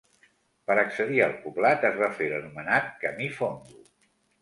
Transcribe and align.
Per 0.69 0.77
accedir 0.83 1.21
al 1.27 1.35
poblat 1.45 1.87
es 1.91 2.01
va 2.01 2.11
fer 2.17 2.33
l'anomenat 2.35 2.91
camí 3.07 3.33
Fondo. 3.41 3.83